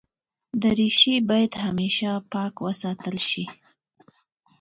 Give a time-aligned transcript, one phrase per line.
[0.61, 3.43] دریشي باید همېشه پاک وساتل شي.